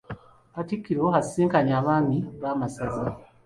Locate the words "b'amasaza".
2.41-3.05